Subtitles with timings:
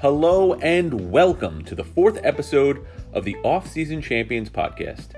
[0.00, 5.08] Hello and welcome to the fourth episode of the Off-Season Champions podcast.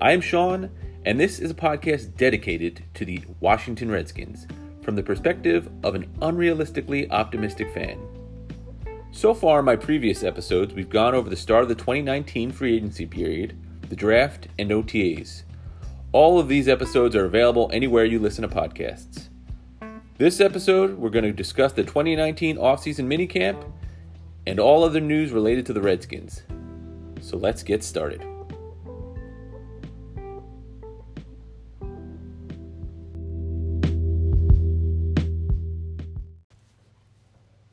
[0.00, 0.70] I'm Sean,
[1.04, 4.48] and this is a podcast dedicated to the Washington Redskins
[4.82, 8.00] from the perspective of an unrealistically optimistic fan.
[9.12, 12.74] So far, in my previous episodes, we've gone over the start of the 2019 free
[12.74, 13.56] agency period,
[13.88, 15.44] the draft, and OTAs.
[16.10, 19.28] All of these episodes are available anywhere you listen to podcasts.
[20.16, 23.64] This episode, we're going to discuss the 2019 offseason minicamp
[24.48, 26.42] and all other news related to the Redskins.
[27.20, 28.24] So let's get started.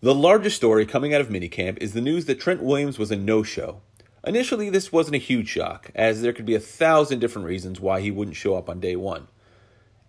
[0.02, 3.16] The largest story coming out of minicamp is the news that Trent Williams was a
[3.16, 3.80] no show.
[4.28, 8.02] Initially, this wasn't a huge shock, as there could be a thousand different reasons why
[8.02, 9.30] he wouldn't show up on day one.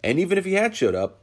[0.02, 1.20] And even if he had showed up,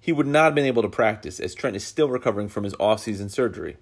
[0.00, 2.74] he would not have been able to practice, as Trent is still recovering from his
[2.80, 3.76] off-season surgery.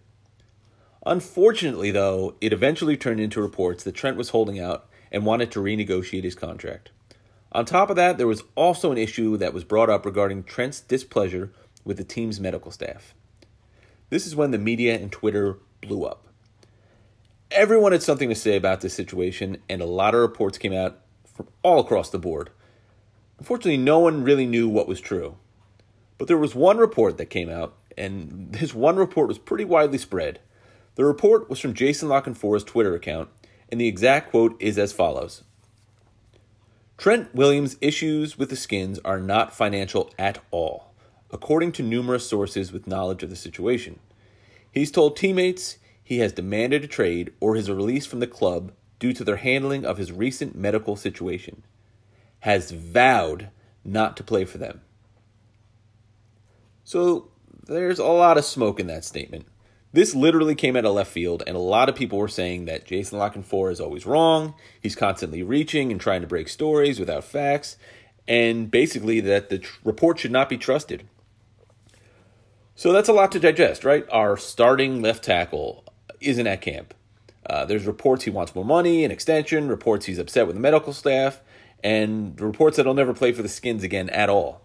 [1.06, 5.60] Unfortunately, though, it eventually turned into reports that Trent was holding out and wanted to
[5.60, 6.90] renegotiate his contract.
[7.52, 10.80] On top of that, there was also an issue that was brought up regarding Trent's
[10.80, 11.52] displeasure
[11.84, 13.14] with the team's medical staff.
[14.10, 16.26] This is when the media and Twitter blew up.
[17.50, 21.00] Everyone had something to say about this situation, and a lot of reports came out
[21.24, 22.50] from all across the board.
[23.38, 25.36] Unfortunately, no one really knew what was true.
[26.18, 29.98] But there was one report that came out, and this one report was pretty widely
[29.98, 30.40] spread.
[30.96, 33.28] The report was from Jason La Canfora's Twitter account,
[33.68, 35.42] and the exact quote is as follows
[36.96, 40.92] Trent Williams' issues with the Skins are not financial at all,
[41.32, 43.98] according to numerous sources with knowledge of the situation.
[44.70, 49.12] He's told teammates he has demanded a trade or his release from the club due
[49.12, 51.64] to their handling of his recent medical situation,
[52.40, 53.48] has vowed
[53.84, 54.80] not to play for them.
[56.84, 57.30] So
[57.66, 59.46] there's a lot of smoke in that statement.
[59.94, 62.84] This literally came out of left field, and a lot of people were saying that
[62.84, 64.54] Jason La Canfora is always wrong.
[64.80, 67.76] He's constantly reaching and trying to break stories without facts,
[68.26, 71.06] and basically that the tr- report should not be trusted.
[72.74, 74.04] So that's a lot to digest, right?
[74.10, 75.84] Our starting left tackle
[76.20, 76.92] isn't at camp.
[77.48, 80.92] Uh, there's reports he wants more money, an extension, reports he's upset with the medical
[80.92, 81.40] staff,
[81.84, 84.63] and reports that he'll never play for the Skins again at all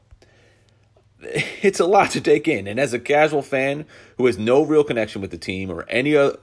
[1.61, 2.67] it's a lot to take in.
[2.67, 3.85] And as a casual fan
[4.17, 6.33] who has no real connection with the team or any uh,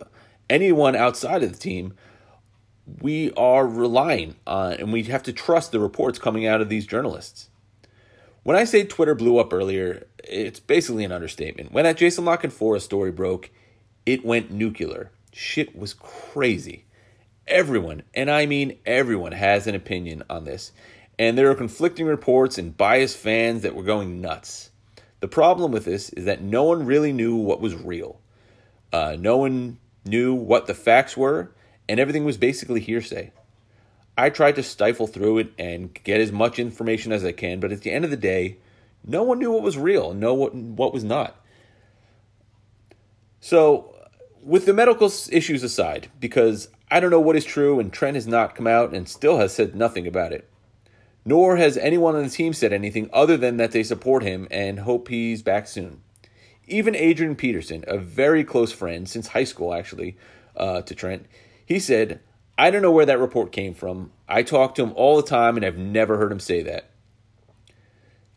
[0.50, 1.94] anyone outside of the team,
[3.00, 6.86] we are relying on and we have to trust the reports coming out of these
[6.86, 7.48] journalists.
[8.42, 11.72] When I say Twitter blew up earlier, it's basically an understatement.
[11.72, 13.50] When that Jason La Canfora story broke,
[14.04, 15.10] it went nuclear.
[15.32, 16.84] Shit was crazy.
[17.48, 20.72] Everyone, and I mean everyone, has an opinion on this
[21.18, 24.70] and there are conflicting reports and biased fans that were going nuts.
[25.20, 28.20] The problem with this is that no one really knew what was real.
[28.92, 31.52] Uh, no one knew what the facts were,
[31.88, 33.32] and everything was basically hearsay.
[34.18, 37.72] I tried to stifle through it and get as much information as I can, but
[37.72, 38.58] at the end of the day,
[39.04, 41.36] no one knew what was real and know what what was not.
[43.40, 43.94] So,
[44.42, 48.26] with the medical issues aside, because I don't know what is true, and Trent has
[48.26, 50.48] not come out and still has said nothing about it
[51.26, 54.80] nor has anyone on the team said anything other than that they support him and
[54.80, 56.00] hope he's back soon.
[56.68, 60.16] Even Adrian Peterson, a very close friend since high school, actually,
[60.56, 61.26] uh, to Trent,
[61.66, 62.20] he said,
[62.56, 64.12] I don't know where that report came from.
[64.28, 66.90] I talk to him all the time and I've never heard him say that.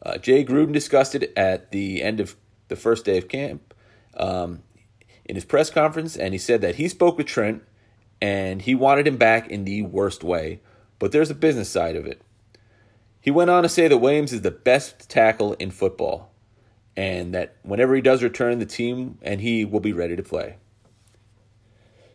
[0.01, 2.35] Uh, Jay Gruden discussed it at the end of
[2.69, 3.73] the first day of camp
[4.17, 4.63] um,
[5.25, 7.61] in his press conference, and he said that he spoke with Trent
[8.21, 10.61] and he wanted him back in the worst way.
[10.97, 12.21] But there's a business side of it.
[13.21, 16.31] He went on to say that Williams is the best tackle in football
[16.95, 20.57] and that whenever he does return, the team and he will be ready to play.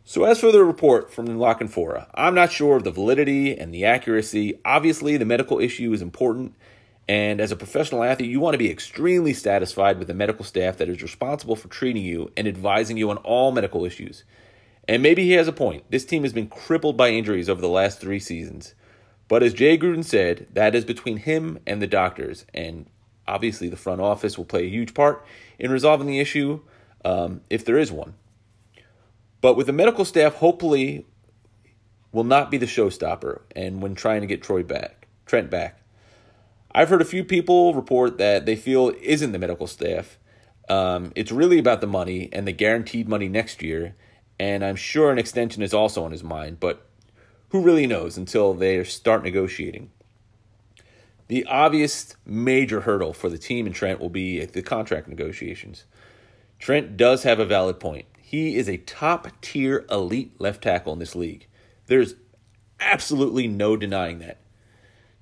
[0.04, 3.72] So, as for the report from La Canfora, I'm not sure of the validity and
[3.72, 4.60] the accuracy.
[4.62, 6.54] Obviously, the medical issue is important,
[7.09, 10.77] and as a professional athlete, you want to be extremely satisfied with the medical staff
[10.77, 14.24] that is responsible for treating you and advising you on all medical issues.
[14.86, 15.84] And maybe he has a point.
[15.89, 18.74] This team has been crippled by injuries over the last three seasons.
[19.28, 22.86] But as Jay Gruden said, that is between him and the doctors, and
[23.26, 25.24] obviously the front office will play a huge part
[25.59, 26.60] in resolving the issue
[27.04, 28.15] um, if there is one.
[29.41, 31.06] But with the medical staff, hopefully,
[32.12, 35.80] will not be the showstopper, and when trying to get Troy back, Trent back.
[36.74, 40.18] I've heard a few people report that they feel isn't the medical staff.
[40.68, 43.94] Um, it's really about the money and the guaranteed money next year,
[44.38, 46.59] and I'm sure an extension is also on his mind.
[46.59, 46.86] But
[47.54, 49.89] who really knows until they start negotiating?
[51.28, 55.84] The obvious major hurdle for the team and Trent will be the contract negotiations.
[56.59, 58.06] Trent does have a valid point.
[58.21, 61.47] He is a top tier elite left tackle in this league.
[61.86, 62.16] There's
[62.80, 64.41] absolutely no denying that.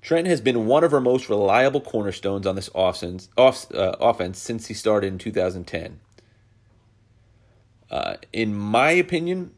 [0.01, 4.39] Trent has been one of our most reliable cornerstones on this offense, off, uh, offense
[4.39, 5.99] since he started in 2010.
[7.91, 9.51] Uh, in my opinion,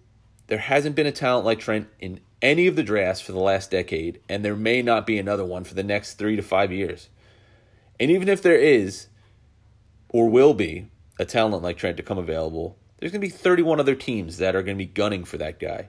[0.48, 3.72] there hasn't been a talent like Trent in any of the drafts for the last
[3.72, 7.10] decade, and there may not be another one for the next three to five years.
[8.00, 9.08] And even if there is,
[10.10, 10.88] or will be,
[11.18, 14.56] a talent like Trent to come available, there's going to be 31 other teams that
[14.56, 15.88] are going to be gunning for that guy.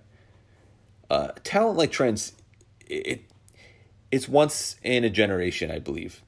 [1.10, 2.32] Uh, talent like Trent's,
[2.86, 3.24] it,
[4.10, 6.22] it's once in a generation, I believe.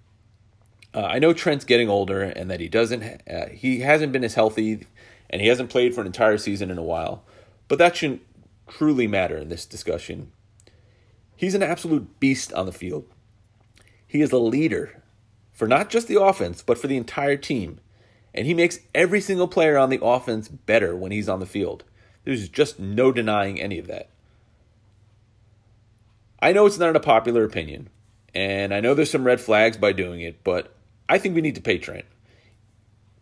[0.93, 4.35] Uh, I know Trent's getting older and that he doesn't, uh, he hasn't been as
[4.35, 4.87] healthy
[5.31, 7.25] and he hasn't played for an entire season in a while,
[7.67, 8.23] but that shouldn't
[8.69, 10.33] truly matter in this discussion.
[11.37, 13.07] He's an absolute beast on the field.
[14.07, 15.03] He is a leader
[15.53, 17.81] for not just the offense, but for the entire team.
[18.35, 21.85] And he makes every single player on the offense better when he's on the field.
[22.25, 24.11] There's just no denying any of that.
[26.41, 27.89] I know it's not a popular opinion,
[28.35, 30.73] and I know there's some red flags by doing it, but
[31.09, 32.05] I think we need to pay Trent.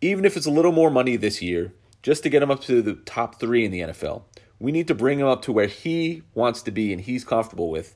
[0.01, 1.73] Even if it's a little more money this year,
[2.03, 4.21] just to get him up to the top three in the NFL.
[4.59, 7.69] We need to bring him up to where he wants to be and he's comfortable
[7.69, 7.95] with,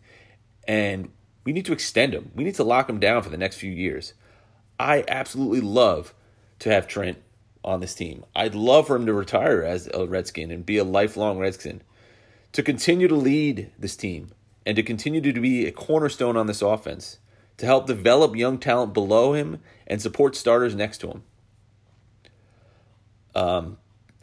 [0.67, 1.11] and
[1.43, 2.31] we need to extend him.
[2.35, 4.13] We need to lock him down for the next few years.
[4.79, 6.13] I absolutely love
[6.59, 7.17] to have Trent
[7.63, 8.25] on this team.
[8.35, 11.81] I'd love for him to retire as a Redskin and be a lifelong Redskin.
[12.53, 14.31] To continue to lead this team
[14.65, 17.19] and to continue to be a cornerstone on this offense,
[17.57, 21.23] to help develop young talent below him and support starters next to him.
[23.33, 23.77] Um,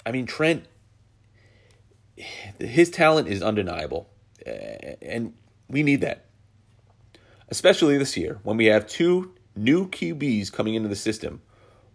[0.05, 0.67] I mean, Trent,
[2.59, 4.09] his talent is undeniable,
[4.44, 5.35] and
[5.69, 6.26] we need that,
[7.49, 11.41] especially this year when we have two new QBs coming into the system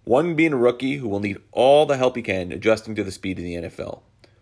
[0.03, 3.11] one being a rookie who will need all the help he can adjusting to the
[3.11, 4.01] speed of the NFL.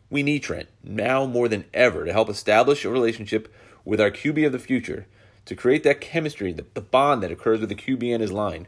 [0.10, 3.54] We need Trent now more than ever to help establish a relationship
[3.86, 5.08] with our QB of the future,
[5.46, 8.68] to create that chemistry, the, the bond that occurs with the QB and his line.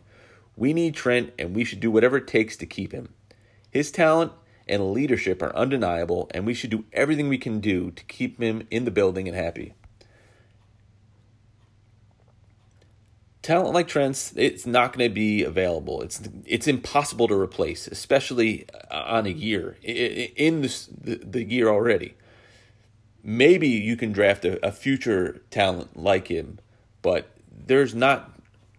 [0.56, 3.14] We need Trent, and we should do whatever it takes to keep him.
[3.72, 4.32] His talent
[4.68, 8.68] and leadership are undeniable, and we should do everything we can do to keep him
[8.72, 9.74] in the building and happy.
[13.44, 16.02] talent like Trent's, it's not going to be available.
[16.02, 22.16] It's it's impossible to replace, especially on a year in this, the, the year already.
[23.22, 26.60] Maybe you can draft a, a future talent like him,
[27.02, 28.32] but there's not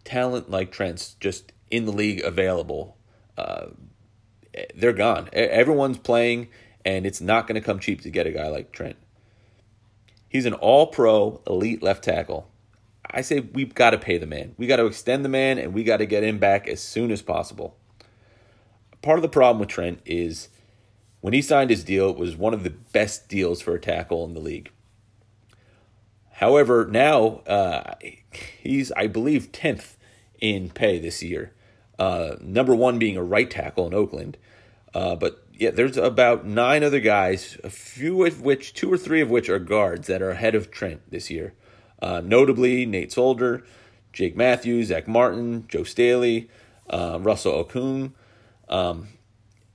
[0.02, 2.96] talent like Trent's just in the league available.
[3.38, 3.66] Uh,
[4.74, 5.28] they're gone.
[5.32, 6.48] Everyone's playing,
[6.84, 8.96] and it's not going to come cheap to get a guy like Trent.
[10.28, 12.50] He's an all pro elite left tackle
[13.14, 14.54] I say we've got to pay the man.
[14.56, 17.12] We got to extend the man and we got to get him back as soon
[17.12, 17.76] as possible.
[19.02, 20.48] Part of the problem with Trent is
[21.20, 24.24] when he signed his deal, it was one of the best deals for a tackle
[24.24, 24.70] in the league.
[26.32, 27.94] However, now uh,
[28.60, 29.94] he's, I believe, 10th
[30.40, 31.52] in pay this year.
[31.98, 34.36] Uh, number one being a right tackle in Oakland.
[34.94, 39.20] Uh, but yeah, there's about nine other guys, a few of which, two or three
[39.20, 41.54] of which are guards that are ahead of Trent this year.
[42.02, 43.64] Uh, notably, Nate Solder,
[44.12, 46.48] Jake Matthews, Zack Martin, Joe Staley,
[46.90, 48.12] uh, Russell Okung.
[48.68, 49.08] Um,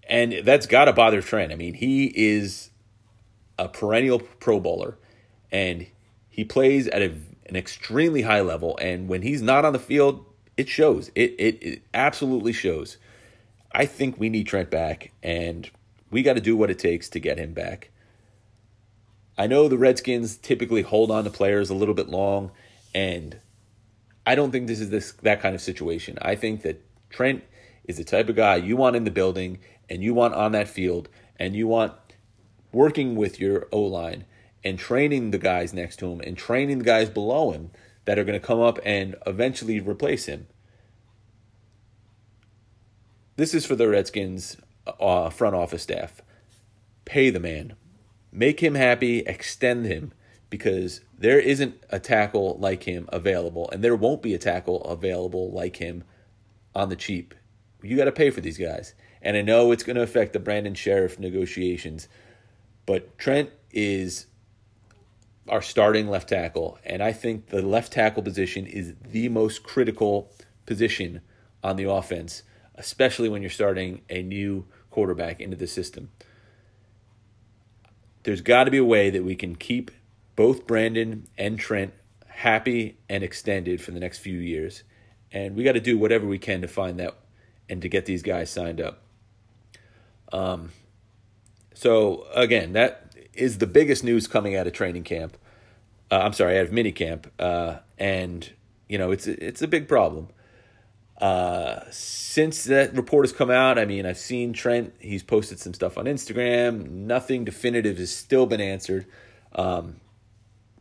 [0.08, 1.51] and that's got to bother Trent.
[1.51, 2.72] I mean, he is
[3.58, 4.98] a perennial Pro Bowler,
[5.51, 5.88] and
[6.29, 7.13] he plays at a,
[7.46, 8.77] an extremely high level.
[8.82, 10.25] And when he's not on the field,
[10.60, 11.10] it shows.
[11.16, 12.98] It, it, it absolutely shows.
[13.72, 15.70] I think we need Trent back, and
[16.12, 17.92] we got to do what it takes to get him back.
[19.38, 22.51] I know the Redskins typically hold on to players a little bit long,
[22.94, 23.39] and
[24.25, 26.18] I don't think this is this that kind of situation.
[26.22, 27.42] I think that Trent
[27.86, 30.68] is the type of guy you want in the building and you want on that
[30.68, 31.94] field and you want
[32.74, 34.25] working with your O line
[34.62, 37.72] and training the guys next to him and training the guys below him
[38.10, 40.48] that are going to come up and eventually replace him.
[43.36, 44.58] This is for the Redskins
[45.00, 46.20] uh, front office staff.
[47.06, 47.75] Pay the man.
[48.32, 50.12] Make him happy, extend him
[50.50, 55.51] because there isn't a tackle like him available, and there won't be a tackle available
[55.51, 56.04] like him
[56.74, 57.36] on the cheap.
[57.84, 58.96] You got to pay for these guys.
[59.22, 62.08] And I know it's going to affect the Brandon Scherff negotiations,
[62.88, 64.25] but Trent is
[65.50, 70.32] our starting left tackle, and I think the left tackle position is the most critical
[70.65, 71.22] position
[71.63, 72.44] on the offense,
[72.75, 76.10] especially when you're starting a new quarterback into the system
[78.29, 79.89] there's got to be a way that we can keep
[80.36, 81.94] both Brandon and Trent
[82.27, 84.84] happy and extended for the next few years.
[85.32, 87.15] And we got to do whatever we can to find that
[87.68, 89.01] and to get these guys signed up.
[90.32, 90.72] Um,
[91.74, 95.38] So again, that is the biggest news coming out of training camp.
[96.12, 98.50] Uh, I'm sorry, out of mini camp, uh, and
[98.88, 100.30] you know it's it's a big problem.
[101.20, 104.94] Uh, since that report has come out, I mean, I've seen Trent.
[105.00, 106.89] He's posted some stuff on Instagram.
[106.89, 109.06] Nothing definitive has still been answered,
[109.54, 109.98] um,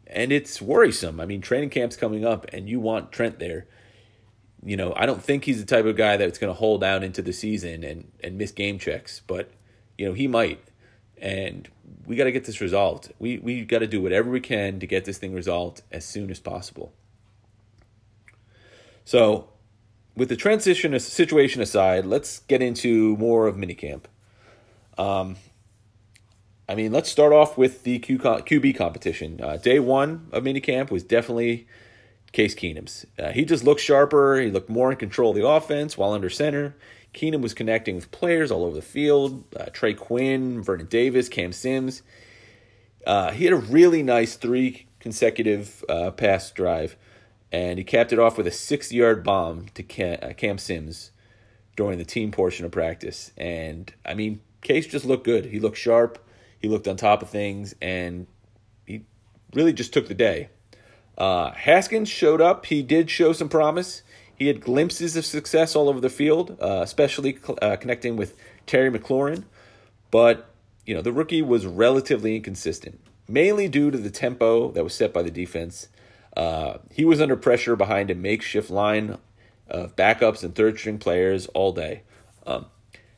[0.07, 1.21] and it's worrisome.
[1.21, 3.67] I mean, training camp's coming up, and you want Trent there.
[4.65, 7.05] You know, I don't think he's the type of guy that's going to hold out
[7.05, 9.51] into the season and and miss game checks, but
[9.99, 10.63] you know he might,
[11.21, 11.69] and
[12.07, 13.13] we got to get this resolved.
[13.19, 16.31] We we got to do whatever we can to get this thing resolved as soon
[16.31, 16.93] as possible.
[19.05, 19.49] So
[20.17, 24.05] with the transition situation aside, let's get into more of minicamp.
[24.99, 25.37] Um,
[26.69, 29.41] I mean, let's start off with the Q- QB competition.
[29.41, 31.67] Uh, day one of minicamp was definitely
[32.33, 33.07] Case Keenum's.
[33.19, 34.39] Uh, he just looked sharper.
[34.41, 36.77] He looked more in control of the offense while under center.
[37.15, 39.45] Keenum was connecting with players all over the field.
[39.59, 42.03] Uh, Trey Quinn, Vernon Davis, Cam Sims.
[43.07, 46.97] Uh, he had a really nice three consecutive uh, pass drive
[47.50, 51.11] and he capped it off with a six yard bomb to Cam, uh, Cam Sims
[51.77, 53.33] during the team portion of practice.
[53.37, 55.47] And I mean, Case just looked good.
[55.47, 56.19] He looked sharp,
[56.59, 58.27] he looked on top of things, and
[58.87, 59.05] he
[59.55, 60.49] really just took the day.
[61.17, 62.67] Uh, Haskins showed up.
[62.67, 64.03] He did show some promise.
[64.38, 68.90] He had glimpses of success all over the field, uh, especially uh, connecting with Terry
[68.90, 69.45] McLaurin.
[70.11, 70.49] But,
[70.87, 75.12] you know, the rookie was relatively inconsistent, mainly due to the tempo that was set
[75.12, 75.88] by the defense
[76.38, 79.18] uh, he was under pressure behind a makeshift line
[79.68, 82.02] of backups and third string players all day.
[82.47, 82.66] Um,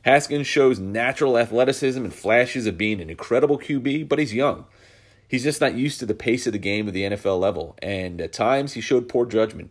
[0.03, 4.65] Haskins shows natural athleticism and flashes of being an incredible QB, but he's young.
[5.27, 8.19] He's just not used to the pace of the game at the NFL level, and
[8.19, 9.69] at times he showed poor judgment.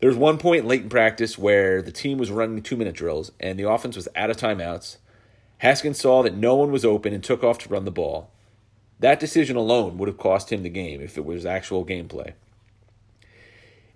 [0.00, 3.32] There was one point late in practice where the team was running two minute drills
[3.40, 4.98] and the offense was out of timeouts.
[5.58, 8.30] Haskins saw that no one was open and took off to run the ball.
[9.00, 12.34] That decision alone would have cost him the game if it was actual gameplay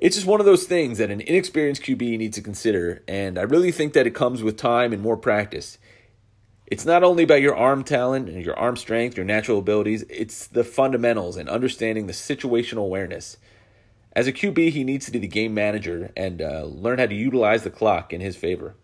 [0.02, 3.42] it's just one of those things that an inexperienced QB needs to consider, and I
[3.42, 5.78] really think that it comes with time and more practice.
[6.66, 10.48] It's not only about your arm talent and your arm strength, your natural abilities, it's
[10.48, 13.36] the fundamentals and understanding the situational awareness.
[14.14, 17.14] As a QB, he needs to be the game manager and uh, learn how to
[17.14, 18.74] utilize the clock in his favor.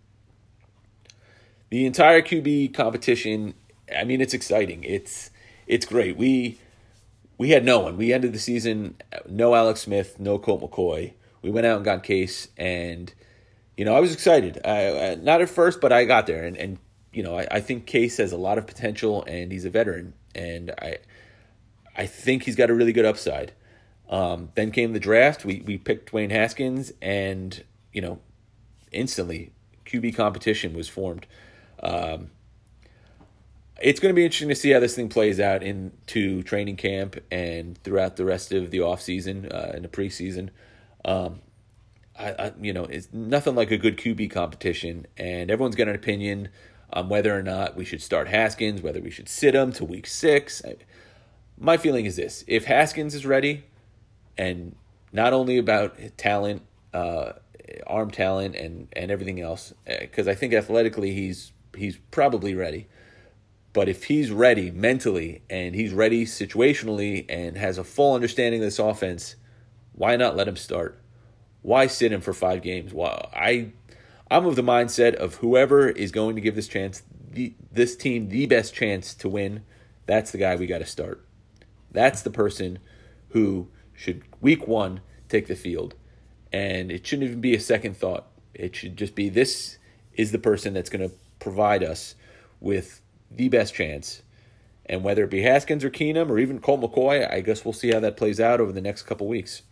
[1.71, 3.55] The entire QB competition,
[3.95, 4.85] I mean, it's exciting.
[4.85, 5.31] It's
[5.67, 6.17] it's great.
[6.17, 6.59] We
[7.37, 7.99] we had no one.
[7.99, 8.97] We ended the season
[9.29, 11.13] no Alex Smith, no Colt McCoy.
[11.43, 13.13] We went out and got Case, and
[13.77, 14.61] you know I was excited.
[14.65, 16.79] I, I, not at first, but I got there, and and
[17.13, 20.15] you know I, I think Case has a lot of potential, and he's a veteran,
[20.35, 20.99] and I
[21.95, 23.53] I think he's got a really good upside.
[24.09, 25.45] Um, then came the draft.
[25.45, 27.62] We we picked Dwayne Haskins, and
[27.93, 28.21] you know
[28.91, 29.53] instantly
[29.85, 31.27] QB competition was formed.
[31.83, 32.31] Um,
[33.81, 37.17] it's going to be interesting to see how this thing plays out into training camp
[37.31, 40.50] and throughout the rest of the off season uh, and the preseason.
[41.05, 41.41] Um,
[42.19, 45.95] I, I, you know, it's nothing like a good QB competition, and everyone's got an
[45.95, 46.49] opinion
[46.93, 50.07] on whether or not we should start Haskins, whether we should sit him to week
[50.07, 50.62] six.
[50.65, 50.77] I,
[51.57, 53.65] my feeling is this: if Haskins is ready,
[54.38, 54.75] and
[55.12, 56.62] not only about talent,
[56.95, 57.33] uh,
[57.87, 62.88] arm talent, and and everything else, because uh, I think athletically he's he's probably ready
[63.73, 68.66] but if he's ready mentally and he's ready situationally and has a full understanding of
[68.66, 69.37] this offense,
[69.92, 71.00] why not let him start?
[71.62, 72.95] Why sit him for five games?
[72.95, 73.71] Well, I,
[74.30, 78.30] I'm of the mindset of whoever is going to give this chance, the, this team,
[78.30, 79.62] the best chance to win.
[80.07, 81.25] That's the guy we got to start.
[81.90, 82.78] That's the person
[83.28, 83.68] who
[83.99, 85.97] should week one take the field,
[86.52, 88.28] and it shouldn't even be a second thought.
[88.55, 89.78] It should just be this
[90.14, 92.14] is the person that's going to provide us
[92.61, 93.00] with
[93.31, 94.23] the best chance.
[94.87, 97.90] And whether it be Haskins or Keenum or even Colt McCoy, I guess we'll see
[97.90, 99.62] how that plays out over the next couple weeks.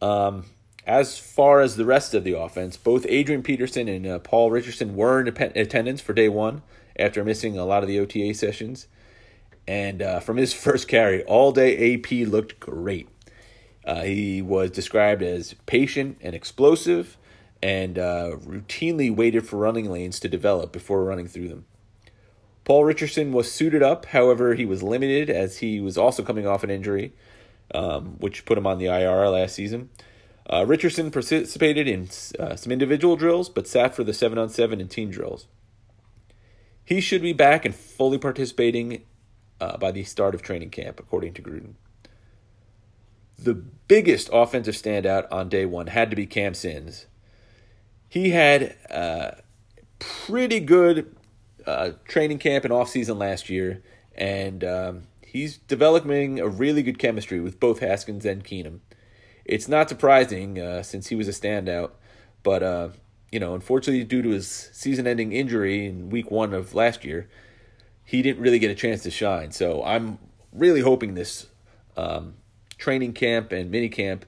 [0.00, 0.46] Um,
[0.86, 4.96] as far as the rest of the offense, both Adrian Peterson and uh, Paul Richardson
[4.96, 6.62] were in attendance for day one
[6.98, 8.86] after missing a lot of the OTA sessions.
[9.66, 13.08] And uh, from his first carry, all day AP looked great.
[13.84, 17.18] Uh, he was described as patient and explosive,
[17.62, 21.64] and uh, routinely waited for running lanes to develop before running through them.
[22.64, 26.64] Paul Richardson was suited up, however, he was limited as he was also coming off
[26.64, 27.12] an injury,
[27.74, 29.90] um, which put him on the IR last season.
[30.50, 34.80] Uh, Richardson participated in uh, some individual drills, but sat for the 7 on 7
[34.80, 35.46] and team drills.
[36.84, 39.04] He should be back and fully participating
[39.60, 41.74] uh, by the start of training camp, according to Gruden.
[43.38, 47.06] The biggest offensive standout on day one had to be Cam Sims
[48.14, 49.42] he had a
[49.98, 51.16] pretty good
[51.66, 53.82] uh, training camp and off season last year,
[54.14, 58.78] and um, he's developing a really good chemistry with both Haskins and Keenum.
[59.44, 61.90] It's not surprising uh, since he was a standout,
[62.44, 62.90] but uh,
[63.32, 67.28] you know, unfortunately, due to his season-ending injury in Week One of last year,
[68.04, 69.50] he didn't really get a chance to shine.
[69.52, 70.18] So I'm
[70.52, 71.46] really hoping this
[71.96, 72.34] um,
[72.78, 74.24] training camp and mini camp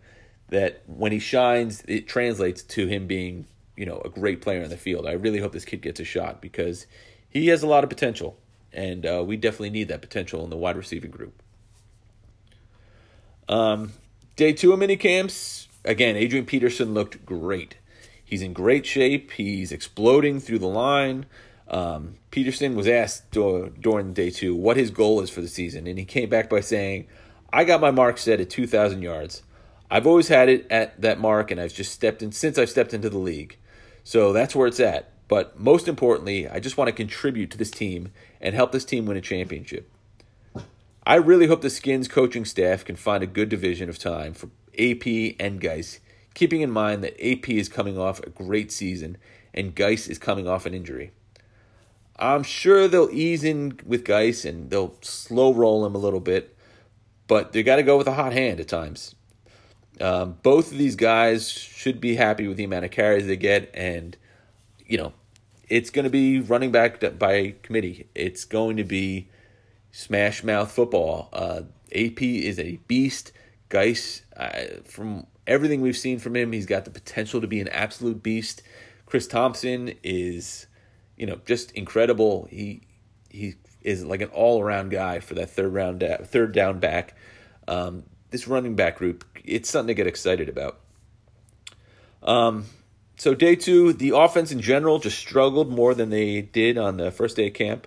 [0.49, 4.71] that when he shines, it translates to him being you know a great player in
[4.71, 5.07] the field.
[5.07, 6.87] I really hope this kid gets a shot because
[7.29, 8.39] he has a lot of potential,
[8.73, 11.43] and uh, we definitely need that potential in the wide receiving group.
[13.49, 13.93] Um,
[14.35, 16.17] day two of mini camps again.
[16.17, 17.77] Adrian Peterson looked great.
[18.25, 19.33] He's in great shape.
[19.33, 21.27] He's exploding through the line.
[21.69, 25.99] Um, Peterson was asked during day two what his goal is for the season, and
[25.99, 27.07] he came back by saying,
[27.53, 29.43] "I got my mark set at 2,000 yards.
[29.91, 32.95] I've always had it at that mark, and I've just stepped in since I've stepped
[32.95, 33.57] into the league.
[34.05, 35.11] So that's where it's at.
[35.29, 39.07] But most importantly, I just want to contribute to this team and help this team
[39.07, 39.91] win a championship.
[41.05, 44.51] I really hope the Skins coaching staff can find a good division of time for
[44.79, 46.01] AP and Guice,
[46.35, 49.17] keeping in mind that AP is coming off a great season
[49.55, 51.13] and Guice is coming off an injury.
[52.19, 56.57] I'm sure they'll ease in with Guice and they'll slow roll him a little bit,
[57.27, 59.15] but they got to go with a hot hand at times.
[60.01, 63.71] Um, both of these guys should be happy with the amount of carries they get,
[63.75, 64.17] and
[64.87, 65.13] you know,
[65.69, 68.09] it's going to be running back by committee.
[68.15, 69.29] It's going to be
[69.93, 71.29] smash mouth football.
[71.33, 71.63] Uh,
[71.95, 73.33] AP is a beast.
[73.69, 77.69] Guice, uh, from everything we've seen from him, he's got the potential to be an
[77.69, 78.63] absolute beast.
[79.07, 80.67] Chris Thompson is,
[81.17, 82.49] you know, just incredible.
[82.51, 82.83] He
[83.31, 87.15] he is like an all around guy for that third round da- third down back.
[87.69, 90.81] Um, this running back group, it's something to get excited about.
[92.23, 92.67] Um,
[93.17, 97.11] so day two, the offense in general just struggled more than they did on the
[97.11, 97.87] first day of camp.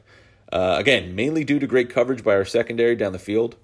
[0.52, 3.56] Uh, again, mainly due to great coverage by our secondary down the field.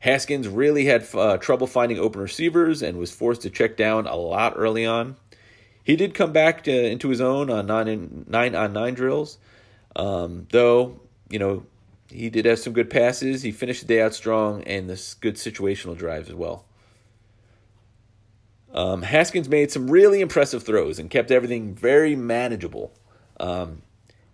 [0.00, 4.14] Haskins really had uh, trouble finding open receivers and was forced to check down a
[4.14, 5.16] lot early on.
[5.88, 9.38] He did come back to, into his own on nine, nine on nine drills,
[9.96, 11.64] um, though you know
[12.10, 13.40] he did have some good passes.
[13.40, 16.66] He finished the day out strong and this good situational drives as well.
[18.74, 22.92] Um, Haskins made some really impressive throws and kept everything very manageable.
[23.40, 23.80] Um,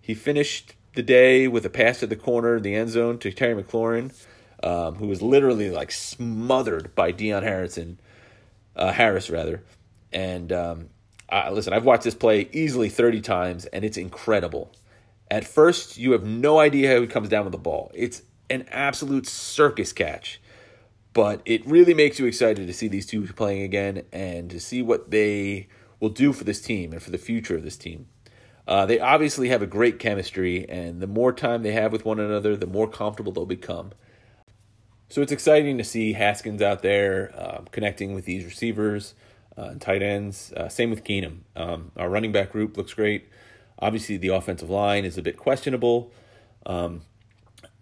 [0.00, 3.62] he finished the day with a pass to the corner, the end zone to Terry
[3.62, 4.12] McLaurin,
[4.64, 8.00] um, who was literally like smothered by Dion Harrison,
[8.74, 9.62] uh, Harris rather.
[10.12, 10.52] And
[11.28, 14.72] I, listen, I've watched this play easily thirty times, and it's incredible.
[15.30, 17.90] At first, you have no idea how he comes down with the ball.
[17.94, 20.40] It's an absolute circus catch.
[21.14, 24.82] But it really makes you excited to see these two playing again and to see
[24.82, 25.68] what they
[26.00, 28.06] will do for this team and for the future of this team.
[28.66, 32.18] Uh, they obviously have a great chemistry, and the more time they have with one
[32.18, 33.92] another, the more comfortable they'll become.
[35.08, 39.14] So it's exciting to see Haskins out there um, connecting with these receivers
[39.56, 40.52] uh, tight ends.
[40.52, 41.40] Uh, same with Keenum.
[41.56, 43.28] Um, our running back group looks great.
[43.78, 46.12] Obviously, the offensive line is a bit questionable.
[46.66, 47.02] Um,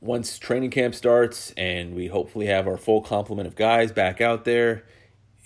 [0.00, 4.44] once training camp starts and we hopefully have our full complement of guys back out
[4.44, 4.84] there,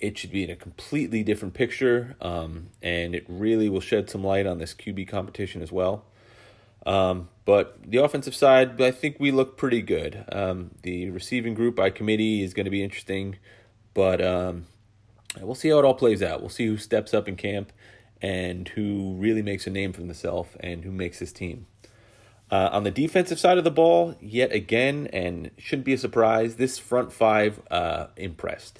[0.00, 2.16] it should be in a completely different picture.
[2.20, 6.04] Um, and it really will shed some light on this QB competition as well.
[6.86, 10.24] Um, but the offensive side, I think we look pretty good.
[10.30, 13.36] Um, the receiving group by committee is going to be interesting,
[13.92, 14.66] but um,
[15.40, 16.40] we'll see how it all plays out.
[16.40, 17.72] We'll see who steps up in camp
[18.22, 21.66] and who really makes a name for himself and who makes his team.
[22.50, 26.56] Uh, on the defensive side of the ball, yet again, and shouldn't be a surprise,
[26.56, 28.78] this front five uh, impressed.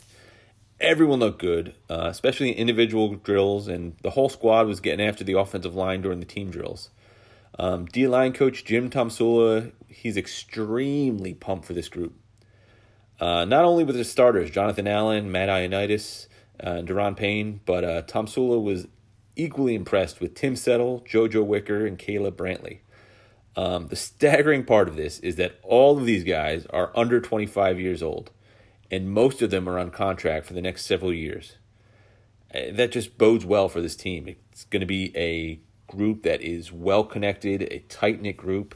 [0.78, 5.24] Everyone looked good, uh, especially in individual drills, and the whole squad was getting after
[5.24, 6.90] the offensive line during the team drills.
[7.58, 12.14] Um, D line coach Jim Tomsula, he's extremely pumped for this group.
[13.18, 16.26] Uh, not only with his starters, Jonathan Allen, Matt Ioannidis,
[16.64, 18.86] uh, and Payne, but uh, Tomsula was
[19.36, 22.78] equally impressed with Tim Settle, JoJo Wicker, and Caleb Brantley.
[23.54, 27.80] Um, the staggering part of this is that all of these guys are under 25
[27.80, 28.30] years old,
[28.90, 31.56] and most of them are on contract for the next several years.
[32.54, 34.28] Uh, that just bodes well for this team.
[34.52, 38.74] It's going to be a group that is well connected, a tight knit group,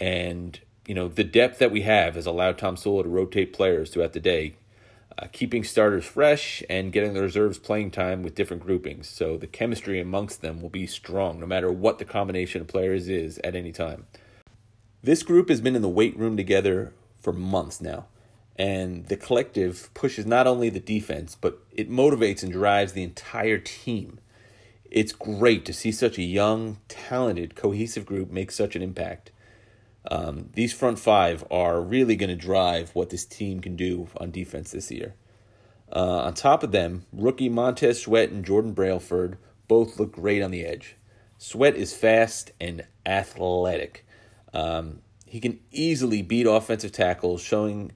[0.00, 4.12] and you know the depth that we have has allowed Tomsula to rotate players throughout
[4.12, 4.56] the day
[5.18, 9.08] uh, keeping starters fresh and getting the reserves playing time with different groupings.
[9.08, 13.08] So the chemistry amongst them will be strong no matter what the combination of players
[13.08, 14.06] is at any time.
[15.02, 18.06] This group has been in the weight room together for months now,
[18.56, 23.58] and the collective pushes not only the defense, but it motivates and drives the entire
[23.58, 24.18] team.
[24.90, 29.30] It's great to see such a young, talented, cohesive group make such an impact.
[30.08, 34.30] Um, these front five are really going to drive what this team can do on
[34.30, 35.14] defense this year.
[35.94, 39.38] Uh, on top of them, rookie Montez Sweat and Jordan Brailford
[39.68, 40.96] both look great on the edge.
[41.38, 44.06] Sweat is fast and athletic.
[44.54, 47.92] Um, he can easily beat offensive tackles, showing,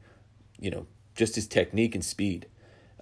[0.59, 2.47] you know, just his technique and speed.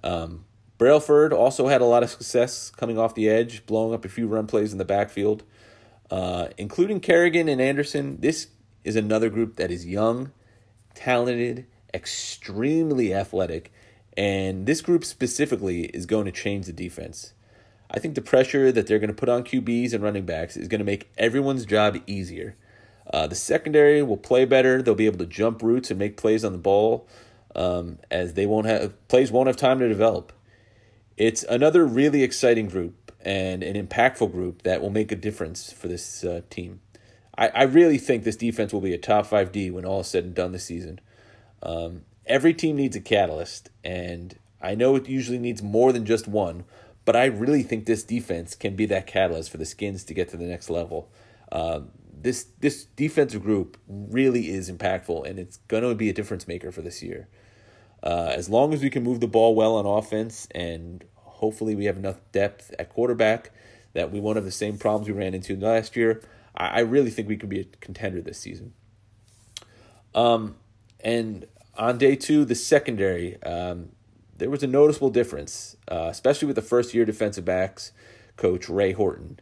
[0.03, 0.45] Um,
[0.77, 4.27] Brailford also had a lot of success coming off the edge, blowing up a few
[4.27, 5.43] run plays in the backfield,
[6.09, 8.17] uh, including Kerrigan and Anderson.
[8.21, 8.47] This
[8.83, 10.31] is another group that is young,
[10.93, 13.71] talented, extremely athletic,
[14.17, 17.33] and this group specifically is going to change the defense.
[17.91, 20.67] I think the pressure that they're going to put on QBs and running backs is
[20.67, 22.55] going to make everyone's job easier.
[23.11, 24.81] Uh, the secondary will play better.
[24.81, 27.07] They'll be able to jump routes and make plays on the ball,
[27.55, 30.31] um, as they won't have plays won't have time to develop.
[31.17, 35.87] It's another really exciting group and an impactful group that will make a difference for
[35.87, 36.81] this uh, team.
[37.39, 40.07] I, I really think this defense will be a top five D when all is
[40.07, 40.99] said and done this season.
[41.63, 46.27] Um, every team needs a catalyst, and I know it usually needs more than just
[46.27, 46.65] one,
[47.05, 50.29] but I really think this defense can be that catalyst for the Skins to get
[50.29, 51.09] to the next level.
[51.51, 51.81] Uh,
[52.21, 56.71] this this defensive group really is impactful, and it's going to be a difference maker
[56.71, 57.29] for this year.
[58.03, 61.85] Uh, as long as we can move the ball well on offense, and hopefully we
[61.85, 63.51] have enough depth at quarterback
[63.93, 66.21] that we won't have the same problems we ran into last year.
[66.55, 68.73] I, I really think we could be a contender this season.
[70.15, 70.55] Um,
[71.01, 73.89] and on day two, the secondary, um,
[74.37, 77.91] there was a noticeable difference, uh, especially with the first year defensive backs
[78.37, 79.39] coach Ray Horton.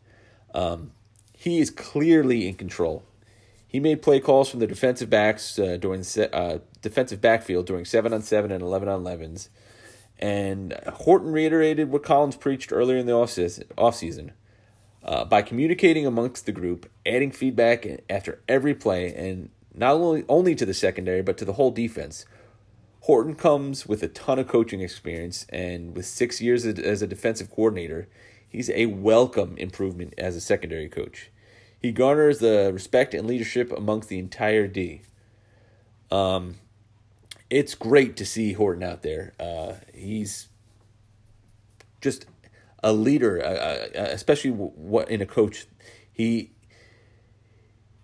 [0.53, 0.91] Um,
[1.33, 3.03] he is clearly in control.
[3.67, 7.85] He made play calls from the defensive backs uh, during the uh, defensive backfield during
[7.85, 9.49] seven on seven and eleven on elevens,
[10.17, 14.31] and Horton reiterated what Collins preached earlier in the offseason, offseason
[15.07, 20.55] uh, by communicating amongst the group, adding feedback after every play, and not only only
[20.55, 22.25] to the secondary but to the whole defense.
[23.01, 27.49] Horton comes with a ton of coaching experience, and with six years as a defensive
[27.49, 28.09] coordinator,
[28.49, 31.29] He's a welcome improvement as a secondary coach.
[31.79, 35.01] He garners the respect and leadership amongst the entire D.
[36.09, 36.55] Um,
[37.49, 39.33] it's great to see Horton out there.
[39.39, 40.47] Uh, he's
[42.01, 42.25] just
[42.87, 45.67] a leader, uh, especially what in a coach.
[46.11, 46.53] He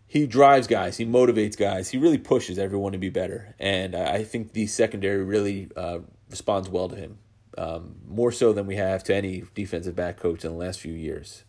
[0.05, 4.23] he drives guys, he motivates guys, he really pushes everyone to be better, and I
[4.23, 7.17] think the secondary really uh, responds well to him
[7.57, 10.93] um, more so than we have to any defensive back coach in the last few
[10.93, 11.45] years.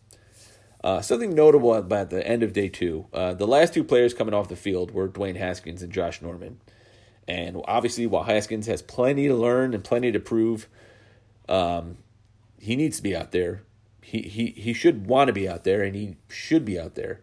[0.83, 4.33] Uh, something notable about the end of day two, uh, the last two players coming
[4.33, 6.61] off the field were Dwayne Haskins and Josh Norman.
[7.27, 10.69] And obviously, while Haskins has plenty to learn and plenty to prove,
[11.49, 11.97] um,
[12.59, 13.63] he needs to be out there.
[14.01, 17.21] He, he, he should want to be out there, and he should be out there.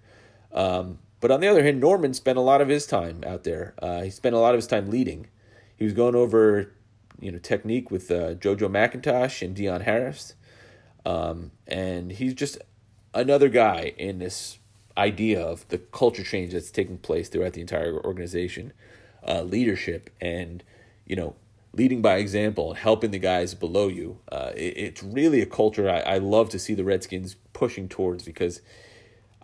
[0.52, 3.74] Um, but on the other hand, Norman spent a lot of his time out there.
[3.80, 5.28] Uh, he spent a lot of his time leading.
[5.76, 6.72] He was going over
[7.22, 10.34] you know technique with uh, JoJo McIntosh and Dion Harris,
[11.06, 12.58] um, and he's just
[13.14, 14.58] another guy in this
[14.96, 18.72] idea of the culture change that's taking place throughout the entire organization,
[19.26, 20.64] uh, leadership, and
[21.06, 21.36] you know
[21.74, 24.18] leading by example and helping the guys below you.
[24.30, 28.24] Uh, it, it's really a culture I, I love to see the Redskins pushing towards
[28.24, 28.60] because.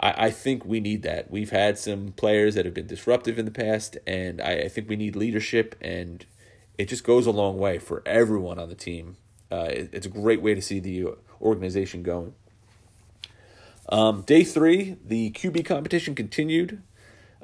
[0.00, 1.28] I, I think we need that.
[1.28, 4.88] We've had some players that have been disruptive in the past, and I, I think
[4.88, 6.24] we need leadership and
[6.78, 9.16] it just goes a long way for everyone on the team.
[9.50, 11.08] Uh, it, it's a great way to see the
[11.42, 12.34] organization going.
[13.88, 16.80] Um, day three, the QB competition continued.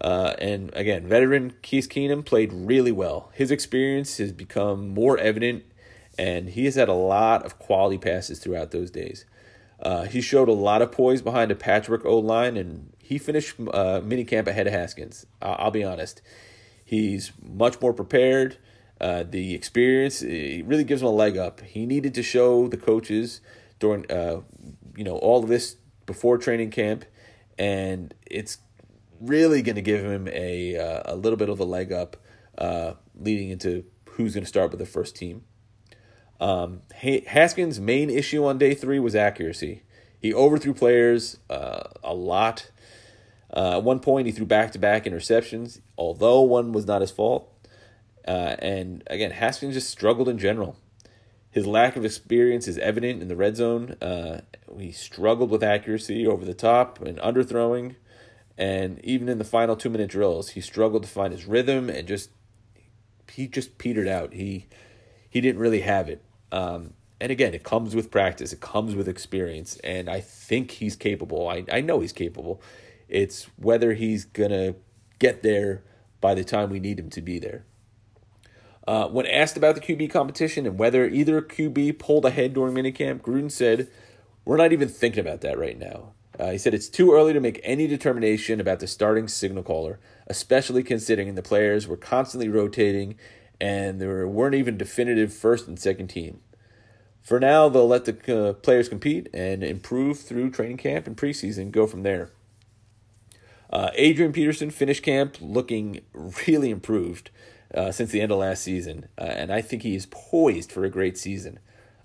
[0.01, 3.31] Uh, and again, veteran Keith Keenum played really well.
[3.35, 5.65] His experience has become more evident,
[6.19, 9.25] and he has had a lot of quality passes throughout those days.
[9.81, 13.59] Uh, he showed a lot of poise behind a patchwork O line, and he finished
[13.61, 15.27] uh, minicamp ahead of Haskins.
[15.43, 16.23] I'll be honest.
[16.85, 18.57] He's much more prepared.
[19.01, 21.61] Uh, the experience it really gives him a leg up.
[21.61, 23.41] He needed to show the coaches
[23.79, 24.41] during, uh,
[24.97, 25.77] you know, all of this
[26.07, 27.05] before training camp,
[27.59, 28.59] and it's
[29.21, 32.17] really going to give him a uh, a little bit of a leg up
[32.59, 35.45] uh, leading into who's going to start with the first team.
[36.41, 39.83] Um, Haskins' main issue on day three was accuracy.
[40.21, 42.71] He overthrew players uh, a lot.
[43.55, 47.11] Uh, at one point, he threw back to back interceptions, although one was not his
[47.11, 47.51] fault.
[48.27, 50.77] Uh, and again, Haskins just struggled in general.
[51.51, 53.97] His lack of experience is evident in the red zone.
[54.03, 54.41] Uh,
[54.77, 57.95] he struggled with accuracy over the top and underthrowing.
[58.57, 62.07] And even in the final two minute drills, he struggled to find his rhythm and
[62.07, 62.31] just
[63.31, 64.33] he just petered out.
[64.33, 64.67] He
[65.29, 66.23] he didn't really have it.
[66.53, 68.53] Um, and again, it comes with practice.
[68.53, 71.49] It comes with experience, and I think he's capable.
[71.49, 72.63] I I know he's capable.
[73.09, 74.75] It's whether he's gonna
[75.19, 75.83] get there
[76.21, 77.65] by the time we need him to be there.
[78.87, 83.21] Uh, when asked about the QB competition and whether either QB pulled ahead during minicamp,
[83.21, 83.89] Gruden said,
[84.45, 86.13] We're not even thinking about that right now.
[86.39, 90.01] Uh, he said it's too early to make any determination about the starting signal caller,
[90.27, 93.17] especially considering the players were constantly rotating
[93.61, 96.41] and there weren't even definitive first and second team.
[97.23, 101.71] For now, they'll let the uh, players compete and improve through training camp and preseason,
[101.71, 102.31] go from there.
[103.71, 106.01] Uh, Adrian Peterson finished camp looking
[106.47, 107.31] really improved
[107.75, 110.85] uh, since the end of last season, uh, and I think he is poised for
[110.85, 111.59] a great season,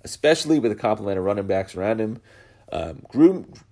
[0.03, 2.21] especially with a complement of running backs around him.
[2.71, 3.03] Um,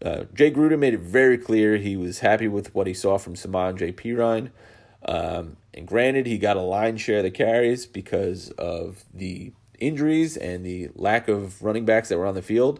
[0.03, 3.35] uh, Jay Gruden made it very clear he was happy with what he saw from
[3.35, 4.49] Samaje Perine.
[5.05, 10.35] Um, and granted, he got a line share of the carries because of the injuries
[10.35, 12.79] and the lack of running backs that were on the field.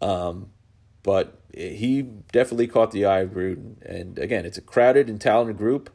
[0.00, 0.50] Um,
[1.02, 3.82] but he definitely caught the eye of Gruden.
[3.84, 5.90] And again, it's a crowded and talented group.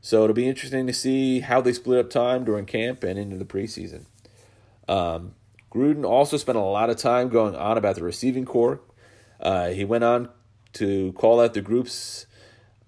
[0.00, 3.36] So it'll be interesting to see how they split up time during camp and into
[3.36, 4.06] the preseason.
[4.88, 5.34] Um,
[5.72, 8.80] Gruden also spent a lot of time going on about the receiving corps.
[9.42, 10.28] Uh, he went on
[10.74, 12.26] to call out the groups.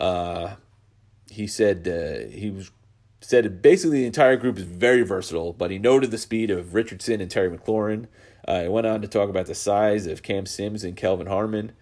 [0.00, 0.54] Uh,
[1.30, 2.70] he said uh, he was
[3.20, 7.20] said basically the entire group is very versatile, but he noted the speed of Richardson
[7.20, 8.06] and Terry McLaurin.
[8.46, 11.72] Uh, he went on to talk about the size of Cam Sims and Kelvin Harmon,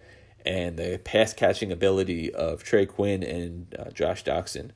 [0.45, 4.71] and the pass catching ability of Trey Quinn and uh, Josh Doctson.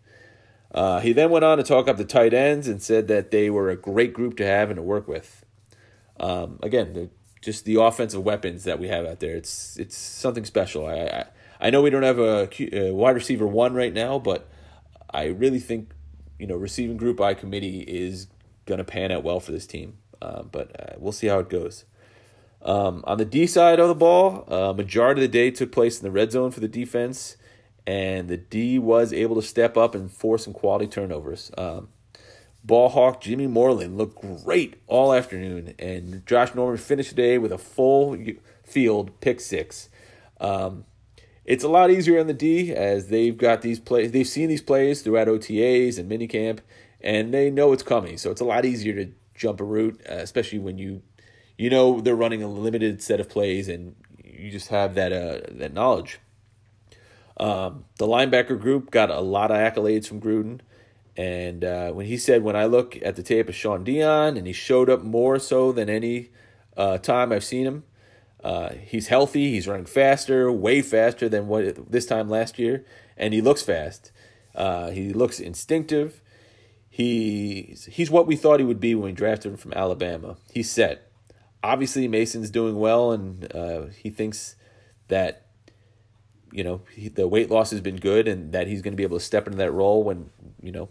[0.71, 3.49] Uh, he then went on to talk up the tight ends and said that they
[3.49, 5.45] were a great group to have and to work with.
[6.19, 7.09] Um, again,
[7.41, 9.35] just the offensive weapons that we have out there.
[9.35, 10.85] It's it's something special.
[10.85, 11.25] I I,
[11.59, 14.47] I know we don't have a, a, wide receiver one right now, but
[15.09, 15.91] I really think
[16.39, 18.27] you know receiving group by committee is
[18.65, 19.97] going to pan out well for this team.
[20.21, 21.85] Uh, but uh, we'll see how it goes.
[22.63, 25.99] Um, on the D side of the ball, uh, majority of the day took place
[25.99, 27.37] in the red zone for the defense,
[27.85, 31.51] and the D was able to step up and force some quality turnovers.
[31.57, 31.89] Um,
[32.67, 37.51] ball hawk Jimmy Moreland looked great all afternoon, and Josh Norman finished the day with
[37.51, 38.17] a full
[38.63, 39.89] field pick six.
[40.39, 40.85] Um,
[41.45, 44.11] it's a lot easier on the D as they've got these plays.
[44.11, 46.59] They've seen these plays throughout OTAs and minicamp,
[46.99, 48.17] and they know it's coming.
[48.17, 51.01] So it's a lot easier to jump a route, uh, especially when you
[51.57, 55.47] you know they're running a limited set of plays and you just have that uh,
[55.51, 56.19] that knowledge.
[57.39, 60.59] Um, the linebacker group got a lot of accolades from Gruden.
[61.17, 64.45] And uh, when he said, when I look at the tape of Shaun Dion, and
[64.45, 66.29] he showed up more so than any
[66.77, 67.83] uh, time I've seen him,
[68.43, 69.51] uh, he's healthy.
[69.51, 72.85] He's running faster, way faster than what this time last year,
[73.17, 74.11] and he looks fast.
[74.53, 76.21] Uh, he looks instinctive.
[76.89, 80.37] He's he's what we thought he would be when we drafted him from Alabama.
[80.51, 81.11] He's set.
[81.63, 84.55] Obviously, Mason's doing well, and uh, he thinks
[85.07, 85.47] that
[86.51, 89.03] you know he, the weight loss has been good, and that he's going to be
[89.03, 90.29] able to step into that role when
[90.61, 90.89] you know.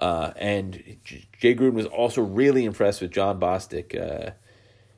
[0.00, 3.94] Uh, and Jay Gruden was also really impressed with Jon Bostic.
[3.94, 4.32] Uh,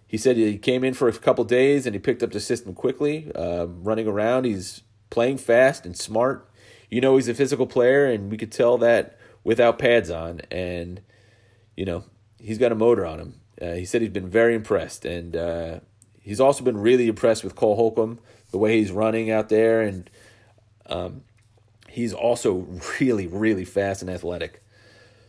[0.07, 2.75] he said he came in for a couple days and he picked up the system
[2.75, 4.45] quickly, uh, running around.
[4.45, 6.49] He's playing fast and smart.
[6.91, 10.43] You know, he's a physical player, and we could tell that without pads on.
[10.51, 11.01] And,
[11.77, 12.05] you know,
[12.39, 13.41] he's got a motor on him.
[13.61, 15.07] Uh, he said he's been very impressed.
[15.07, 15.81] And uh,
[16.21, 19.81] he's also been really impressed with Cole Holcomb, the way he's running out there.
[19.81, 20.11] And
[20.87, 21.23] um,
[21.89, 22.67] he's also
[23.01, 24.63] really, really fast and athletic.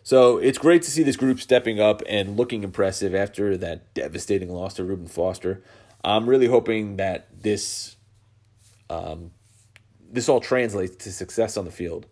[0.04, 4.50] So it's great to see this group stepping up and looking impressive after that devastating
[4.50, 5.64] loss to Reuben Foster.
[6.04, 7.96] I'm really hoping that this
[8.90, 9.32] um,
[10.12, 12.06] this all translates to success on the field.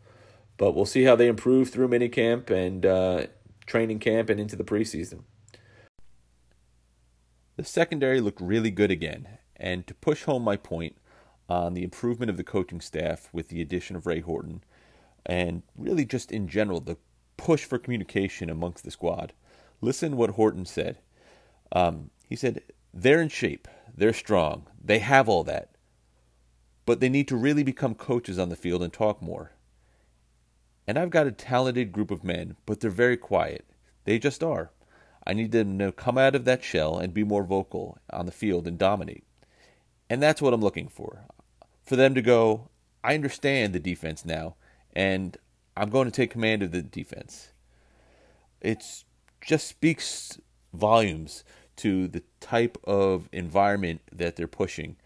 [0.58, 3.28] But we'll see how they improve through minicamp and uh,
[3.66, 5.24] training camp and into the preseason.
[7.58, 9.28] The secondary looked really good again,
[9.58, 10.96] and to push home my point
[11.50, 14.64] on the improvement of the coaching staff with the addition of Ray Horton,
[15.26, 16.98] and really just in general the
[17.42, 19.34] push for communication amongst the squad.
[19.82, 21.00] Listen what Horton said.
[21.72, 22.62] Um, he said,
[22.94, 25.70] They're in shape, they're strong, they have all that.
[26.86, 29.54] But they need to really become coaches on the field and talk more.
[30.88, 33.66] And I've got a talented group of men, but they're very quiet.
[34.06, 34.72] They just are.
[35.26, 38.32] I need them to come out of that shell and be more vocal on the
[38.32, 39.24] field and dominate.
[40.10, 41.26] And that's what I'm looking for.
[41.84, 42.70] For them to go,
[43.04, 44.56] I understand the defense now,
[44.94, 45.38] and
[45.76, 47.50] I'm going to take command of the defense.
[48.62, 48.84] It
[49.42, 50.40] just speaks
[50.74, 51.44] volumes
[51.78, 54.98] to the type of environment that they're pushing.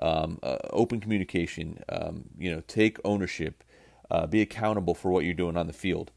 [0.00, 3.62] Um, uh, open communication, um, you know, take ownership,
[4.10, 6.10] uh, be accountable for what you're doing on the field.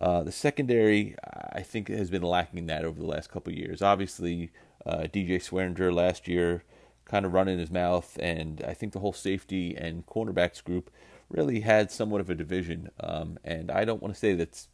[0.00, 1.14] Uh, the secondary,
[1.52, 3.82] I think, has been lacking that over the last couple years.
[3.82, 4.50] Obviously,
[4.84, 6.64] uh, DJ Swearinger last year
[7.04, 10.90] kind of running his mouth, and I think the whole safety and cornerbacks group
[11.30, 12.90] really had somewhat of a division.
[13.00, 14.68] Um, and I don't want to say that's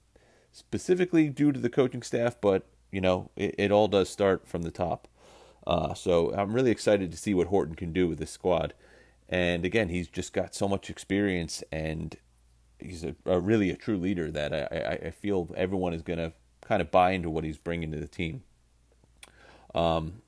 [0.53, 4.63] specifically due to the coaching staff, but you know it, it all does start from
[4.63, 5.07] the top.
[5.67, 8.73] Uh, so I'm really excited to see what Horton can do with this squad.
[9.29, 12.17] And again, he's just got so much experience, and
[12.79, 16.21] he's a, a really a true leader that I, I, I feel everyone is going
[16.21, 18.45] to kind of buy into what he's bringing to the team.
[19.75, 20.23] Um,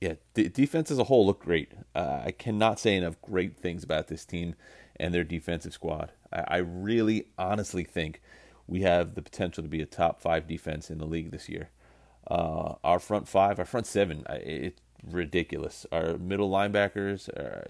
[0.00, 1.72] yeah, the defense as a whole looked great.
[1.94, 4.56] Uh, I cannot say enough great things about this team
[5.00, 6.12] and their defensive squad.
[6.32, 8.20] I, I really, honestly think
[8.66, 11.70] we have the potential to be a top five defense in the league this year.
[12.30, 15.86] Uh, our front five, our front seven, it's ridiculous.
[15.90, 17.62] Our middle linebackers, uh,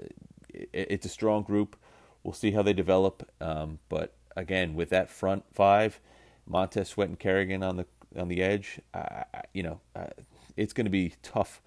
[0.52, 1.76] it's a strong group.
[2.22, 3.30] We'll see how they develop.
[3.40, 6.00] Um, but again, with that front five,
[6.46, 7.86] Montez Sweat and Kerrigan on the
[8.18, 9.22] on the edge, uh,
[9.54, 10.08] you know, uh,
[10.56, 11.62] it's going to be tough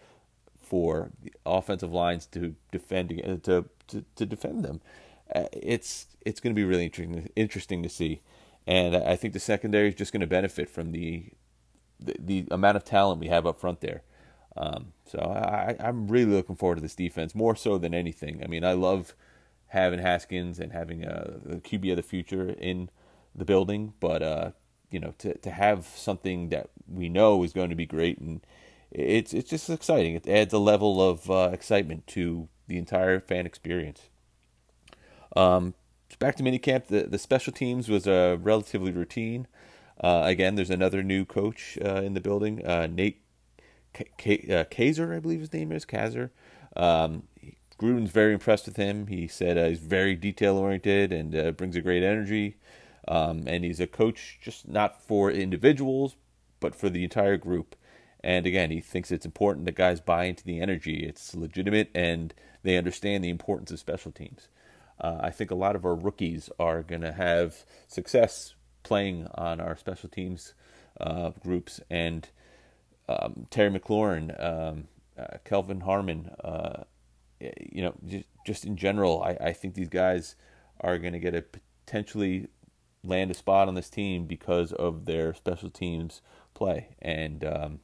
[0.59, 3.09] for the offensive lines to defend
[3.43, 4.81] to to, to defend them.
[5.33, 8.21] Uh, it's it's going to be really interesting interesting to see,
[8.67, 11.25] and I think the secondary is just going to benefit from the,
[11.99, 14.03] the, the amount of talent we have up front there.
[14.55, 18.43] Um, so I, I'm really looking forward to this defense more so than anything.
[18.43, 19.15] I mean, I love
[19.67, 22.89] having Haskins and having a, a QB of the future in
[23.33, 24.51] the building, but uh,
[24.91, 28.41] you know, to to have something that we know is going to be great and
[28.93, 30.15] it's it's just exciting.
[30.15, 34.09] It adds a level of uh, excitement to the entire fan experience.
[35.35, 35.73] Um,
[36.19, 39.47] back to minicamp, the the special teams was uh, relatively routine.
[40.01, 43.21] Uh, again, there's another new coach uh, in the building, uh, Nate
[43.93, 46.31] K- K- uh, Kaczor, I believe his name is Kaczor.
[46.75, 47.23] Um,
[47.79, 49.07] Gruden's very impressed with him.
[49.07, 52.57] He said he's very detail oriented and brings a great energy.
[53.07, 56.15] Um, and he's a coach just not for individuals,
[56.59, 57.75] but for the entire group.
[58.23, 61.05] And again, he thinks it's important that guys buy into the energy.
[61.05, 64.47] It's legitimate and they understand the importance of special teams.
[65.03, 69.59] Uh, I think a lot of our rookies are going to have success playing on
[69.59, 70.53] our special teams
[70.99, 71.81] uh, groups.
[71.89, 72.29] And
[73.09, 74.87] um, Terry McLaurin, um,
[75.19, 76.83] uh, Kelvin Harmon, uh,
[77.39, 80.35] you know, just, just in general, I, I think these guys
[80.79, 81.43] are going to get a
[81.85, 82.47] potentially
[83.03, 86.21] land a spot on this team because of their special teams
[86.53, 86.95] play.
[87.01, 87.79] And, um,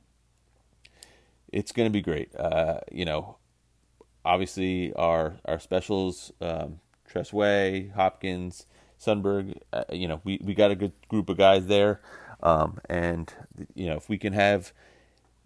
[1.51, 2.35] it's going to be great.
[2.35, 3.37] Uh, you know,
[4.23, 6.79] obviously our our specials, um,
[7.09, 8.65] Tress Way, Hopkins,
[8.99, 9.57] Sundberg.
[9.73, 12.01] Uh, you know, we we got a good group of guys there,
[12.41, 13.33] um, and
[13.75, 14.71] you know if we can have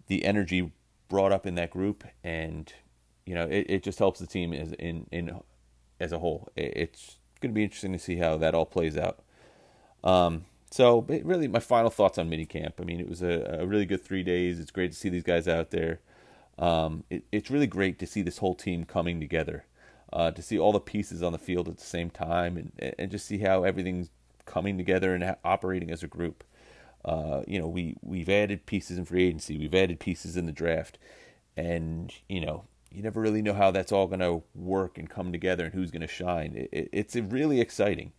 [0.06, 0.72] the energy
[1.08, 2.72] brought up in that group, and
[3.24, 5.40] you know it, it just helps the team as in in
[6.00, 6.48] as a whole.
[6.56, 9.20] It, it's going to be interesting to see how that all plays out.
[10.02, 12.72] Um, so, really, my final thoughts on minicamp.
[12.80, 14.58] I mean, it was a, a, really good three days.
[14.58, 16.00] It's great to see these guys out there.
[16.58, 19.66] Um, it, it's really great to see this whole team coming together,
[20.14, 23.10] uh, to see all the pieces on the field at the same time, and, and
[23.10, 24.08] just see how everything's
[24.46, 26.42] coming together and operating as a group.
[27.04, 30.52] Uh, you know, we we've added pieces in free agency, we've added pieces in the
[30.52, 30.96] draft,
[31.56, 35.32] and you know, you never really know how that's all going to work and come
[35.32, 36.54] together and who's going to shine.
[36.56, 38.12] It, it, it's really exciting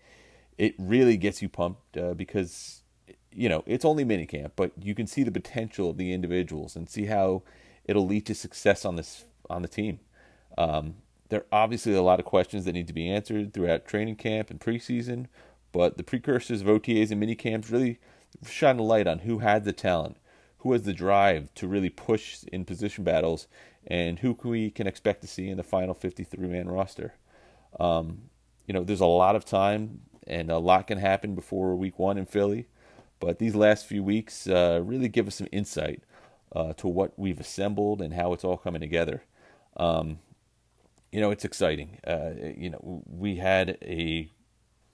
[0.57, 2.81] it really gets you pumped uh, because
[3.31, 6.89] you know it's only minicamp, but you can see the potential of the individuals and
[6.89, 7.43] see how
[7.85, 9.99] it'll lead to success on this on the team.
[10.57, 10.95] Um,
[11.29, 14.49] there are obviously a lot of questions that need to be answered throughout training camp
[14.49, 15.27] and preseason,
[15.71, 17.99] but the precursors of OTAs and minicamps really
[18.47, 20.17] shine a light on who had the talent,
[20.59, 23.47] who has the drive to really push in position battles,
[23.87, 27.13] and who we can expect to see in the final 53 man roster.
[27.79, 28.29] Um,
[28.67, 32.17] you know, there's a lot of time and a lot can happen before week one
[32.17, 32.67] in Philly.
[33.19, 36.03] But these last few weeks uh, really give us some insight
[36.55, 39.23] uh, to what we've assembled and how it's all coming together.
[39.77, 40.19] Um,
[41.15, 41.97] you know, it's exciting.
[42.05, 44.29] Uh, you know, we had a,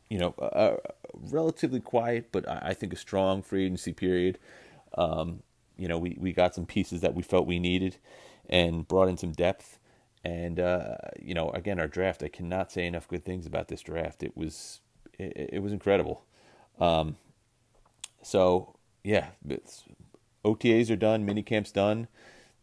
[0.08, 0.78] you know, a, a
[1.16, 4.38] relatively quiet, but I think a strong free agency period.
[4.96, 5.42] Um,
[5.78, 7.98] you know, we, we got some pieces that we felt we needed
[8.48, 9.80] and brought in some depth.
[10.24, 13.82] And, uh, you know, again, our draft, I cannot say enough good things about this
[13.82, 14.22] draft.
[14.22, 14.82] It was
[15.18, 16.24] it, it was incredible.
[16.80, 17.16] Um,
[18.22, 19.30] so yeah,
[20.46, 22.08] OTAs are done, minicamp's done.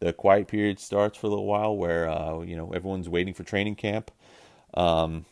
[0.00, 3.44] The quiet period starts for a little while, where uh, you know everyone's waiting for
[3.44, 4.10] training camp.
[4.74, 5.24] Um,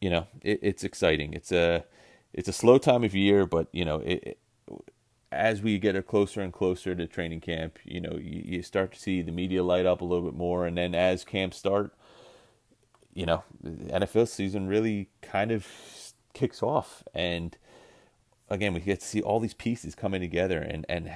[0.00, 1.32] you know, it, it's exciting.
[1.32, 1.84] It's a
[2.32, 4.38] it's a slow time of year, but you know, it,
[5.32, 8.98] as we get closer and closer to training camp, you know, you, you, start to
[8.98, 11.92] see the media light up a little bit more, and then as camps start,
[13.14, 15.66] you know, NFL season really kind of
[16.36, 17.56] kicks off and
[18.50, 21.10] again we get to see all these pieces coming together and and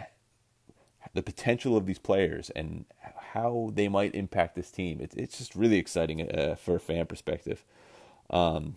[1.15, 2.85] the potential of these players and
[3.33, 7.07] how they might impact this team it's it's just really exciting uh, for a fan
[7.07, 7.65] perspective
[8.31, 8.77] um,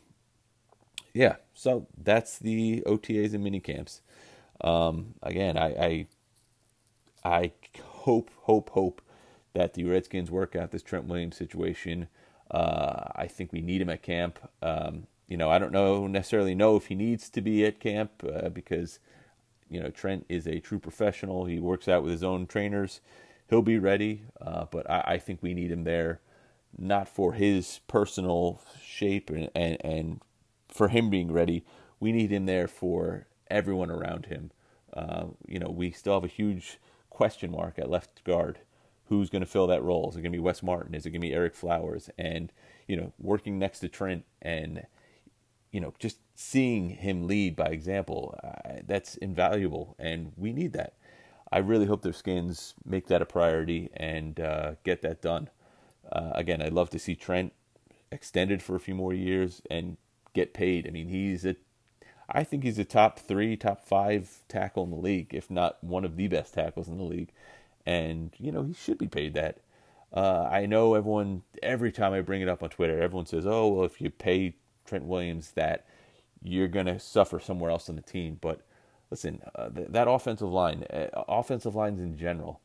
[1.14, 4.02] yeah so that's the OTAs and mini camps
[4.62, 6.08] Um, again, I, I
[7.24, 9.02] I hope, hope, hope
[9.54, 12.08] that the Redskins work out this Trent Williams situation.
[12.52, 14.40] Uh, I think we need him at camp.
[14.62, 18.24] Um, you know, I don't know necessarily know if he needs to be at camp
[18.24, 19.00] uh, because
[19.74, 21.46] you know Trent is a true professional.
[21.46, 23.02] He works out with his own trainers.
[23.50, 26.22] He'll be ready, uh, but I, I, think we need him there,
[26.78, 30.22] not for his personal shape and, and and
[30.70, 31.66] for him being ready.
[32.00, 34.52] We need him there for everyone around him.
[34.94, 38.60] Uh, you know, we still have a huge question mark at left guard.
[39.08, 40.10] Who's going to fill that role?
[40.10, 40.94] Is it going to be Wes Martin?
[40.94, 42.10] Is it going to be Ereck Flowers?
[42.18, 42.54] And
[42.88, 44.86] you know, working next to Trent and
[45.74, 50.94] you know, just seeing him lead by example, uh, that's invaluable, and we need that.
[51.52, 55.50] I really hope their skins make that a priority and uh, get that done.
[56.12, 57.54] Uh, again, I'd love to see Trent
[58.12, 59.98] extended for a few more years and
[60.34, 60.88] get paid.
[60.88, 61.56] I mean, he's a,
[62.30, 66.06] I think he's a top three, top five tackle in the league, if not one
[66.06, 67.32] of the best tackles in the league,
[67.86, 69.58] and you know he should be paid that.
[70.14, 71.42] Uh, I know everyone.
[71.64, 74.54] Every time I bring it up on Twitter, everyone says, "Oh, well, if you pay
[74.86, 75.86] Trent Williams that
[76.42, 78.38] you're going to suffer somewhere else on the team.
[78.42, 78.62] But
[79.10, 82.60] listen, uh, th- that offensive line, uh, offensive lines in general,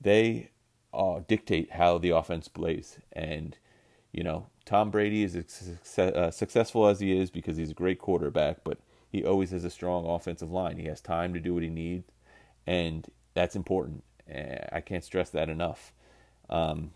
[0.00, 0.50] they
[0.94, 2.98] uh, dictate how the offense plays.
[3.12, 3.56] And,
[4.12, 7.98] you know, Tom Brady is success, uh, successful as he is because he's a great
[7.98, 8.78] quarterback, but
[9.10, 10.78] he always has a strong offensive line.
[10.78, 12.10] He has time to do what he needs,
[12.66, 14.04] and that's important.
[14.72, 15.92] I can't stress that enough.
[16.48, 16.92] Um,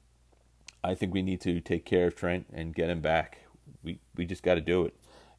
[0.83, 3.41] I think we need to take care of Trent and get him back
[3.83, 4.95] we we just got to do it.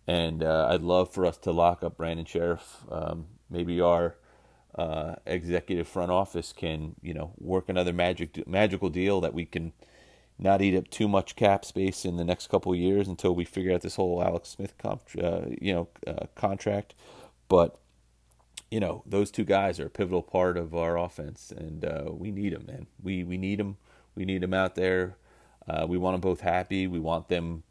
[0.08, 2.86] And uh, I'd love for us to lock up Brandon Scherff.
[2.90, 4.16] Um, maybe our
[4.76, 9.74] uh, executive front office can you know work another magic magical deal that we can
[10.40, 13.74] not eat up too much cap space in the next couple years until we figure
[13.74, 16.94] out this whole Alex Smith comp, uh, you know uh, contract.
[17.50, 17.80] But
[18.70, 22.32] you know those two guys are a pivotal part of our offense, and uh, we
[22.32, 22.88] need them, man.
[23.02, 23.78] We we need them.
[24.16, 25.18] We need them out there.
[25.68, 26.88] Uh, we want them both happy.
[26.88, 27.64] We want them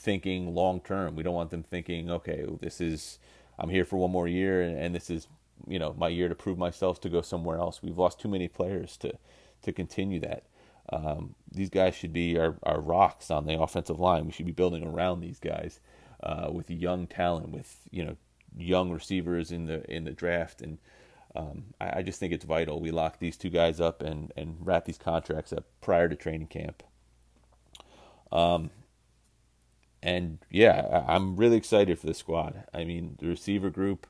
[0.00, 1.14] thinking long term.
[1.14, 3.18] We don't want them thinking, okay, this is
[3.58, 5.28] I'm here for one more year and, and, this is
[5.68, 7.82] you know my year to prove myself to go somewhere else.
[7.82, 9.12] We've lost too many players to
[9.62, 10.44] to continue that.
[10.92, 14.26] Um, these guys should be our, our rocks on the offensive line.
[14.26, 15.78] We should be building around these guys
[16.22, 18.16] uh, with young talent, with you know
[18.56, 20.78] young receivers in the in the draft, and
[21.36, 24.56] um, I, I, just think it's vital we lock these two guys up and and
[24.60, 26.82] wrap these contracts up prior to training camp.
[28.32, 28.70] Um,
[30.02, 32.64] and yeah, I'm really excited for the squad.
[32.72, 34.06] I mean, the receiver group.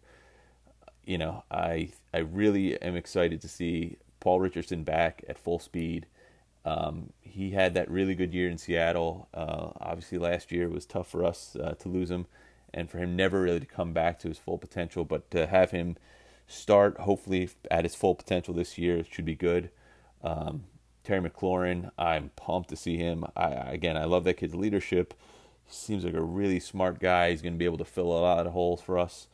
[1.04, 6.06] You know, I I really am excited to see Paul Richardson back at full speed.
[6.64, 9.28] Um, he had that really good year in Seattle.
[9.32, 12.26] Uh, obviously, last year was tough for us uh, to lose him,
[12.72, 15.04] and for him never really to come back to his full potential.
[15.04, 15.96] But to have him
[16.46, 19.70] start, hopefully at his full potential this year, should be good.
[20.22, 20.64] Um,
[21.02, 23.24] Terry McLaurin, I'm pumped to see him.
[23.36, 25.14] I, again, I love that kid's leadership.
[25.70, 27.30] Seems like a really smart guy.
[27.30, 29.28] He's going to be able to fill a lot of holes for us.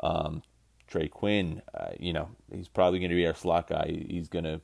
[0.00, 0.42] Um,
[0.86, 4.04] Trey Quinn, uh, you know, he's probably going to be our slot guy.
[4.08, 4.60] He's going to,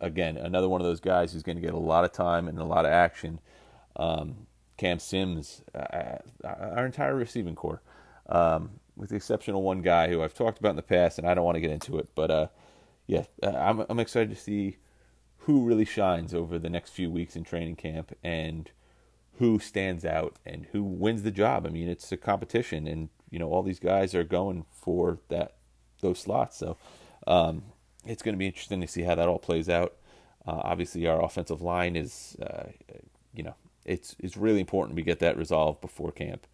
[0.00, 2.58] again, another one of those guys who's going to get a lot of time and
[2.58, 3.40] a lot of action.
[3.96, 4.46] Um,
[4.76, 7.82] Cam Sims, uh, uh our entire receiving corps,
[8.30, 11.28] um, with the exception of one guy who I've talked about in the past, and
[11.28, 12.46] I don't want to get into it, but uh,
[13.06, 14.78] yeah, uh, I'm I'm excited to see
[15.40, 18.70] who really shines over the next few weeks in training camp and
[19.40, 21.66] who stands out and who wins the job.
[21.66, 25.54] I mean, it's a competition, and you know all these guys are going for that
[26.02, 26.58] those slots.
[26.58, 26.76] So
[27.26, 27.62] um,
[28.04, 29.96] it's going to be interesting to see how that all plays out.
[30.46, 32.64] Uh, obviously, our offensive line is, uh,
[33.32, 33.54] you know,
[33.86, 36.46] it's it's really important we get that resolved before camp.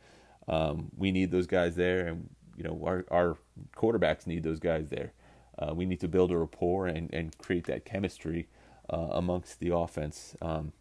[0.46, 3.36] Um, we need those guys there, and you know our our
[3.76, 5.12] quarterbacks need those guys there.
[5.58, 8.46] Uh, we need to build a rapport and, and create that chemistry
[8.90, 10.36] uh, amongst the offense.
[10.40, 10.72] Um,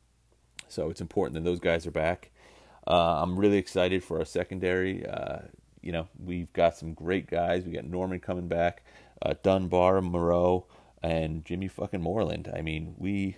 [0.68, 2.32] so it's important that those guys are back.
[2.88, 5.06] Uh, I'm really excited for our secondary.
[5.06, 5.40] Uh,
[5.82, 7.66] you know, we've got some great guys.
[7.66, 8.84] We got Norman coming back,
[9.22, 10.66] uh, Dunbar, Moreau,
[11.02, 12.52] and Jimmy fucking Moreland.
[12.56, 13.38] I mean, we.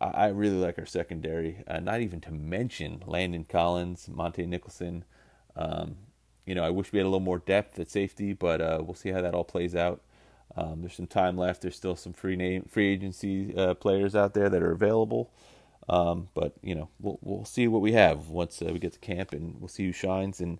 [0.00, 1.62] I really like our secondary.
[1.66, 5.04] Uh, not even to mention Landon Collins, Montae Nicholson.
[5.56, 5.96] Um,
[6.44, 8.96] you know, I wish we had a little more depth at safety, but uh, we'll
[8.96, 10.02] see how that all plays out.
[10.56, 11.62] Um, there's some time left.
[11.62, 15.30] There's still some free name, free agency uh, players out there that are available.
[15.88, 18.98] Um, but you know, we'll we'll see what we have once uh, we get to
[18.98, 20.58] camp, and we'll see who shines, and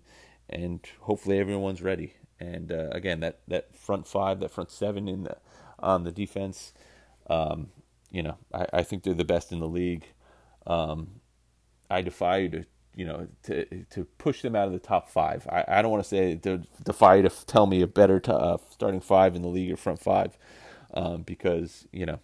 [0.49, 2.13] and hopefully everyone's ready.
[2.39, 5.37] And uh, again, that that front five, that front seven in the
[5.79, 6.73] on the defense,
[7.29, 7.69] um,
[8.11, 10.05] you know, I, I think they're the best in the league.
[10.67, 11.21] Um,
[11.89, 12.65] I defy you to
[12.95, 15.45] you know, to to push them out of the top five.
[15.51, 18.57] I, I don't want to say to defy you to tell me a better uh,
[18.69, 20.37] starting five in the league or front five,
[20.93, 22.19] um, because you know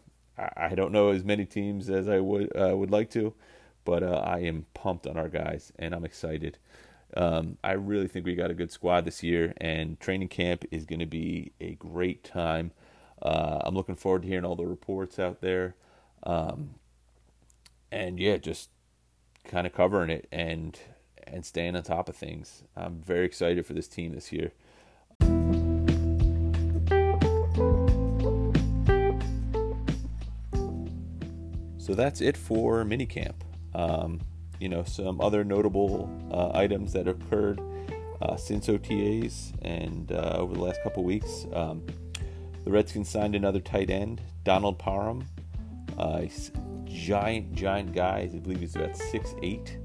[0.55, 3.33] I, don't know as many teams as I would uh, would like to,
[3.85, 6.57] but uh, I am pumped on our guys and I'm excited.
[7.15, 10.85] Um, I really think we got a good squad this year, and training camp is
[10.85, 12.71] going to be a great time.
[13.21, 15.75] Uh, I'm looking forward to hearing all the reports out there.
[16.23, 16.75] Um,
[17.91, 18.69] and yeah, just
[19.43, 20.79] kind of covering it and
[21.27, 22.63] and staying on top of things.
[22.75, 24.51] I'm very excited for this team this year.
[31.81, 33.33] So that's it for minicamp.
[33.73, 34.21] Um,
[34.59, 37.59] you know, some other notable uh, items that occurred
[38.21, 41.47] uh, since OTAs and uh, over the last couple weeks.
[41.53, 41.83] Um,
[42.65, 45.25] the Redskins signed another tight end, Donald Parham.
[45.97, 46.25] Uh,
[46.85, 48.29] giant, giant guy.
[48.31, 49.79] I believe he's about six eight,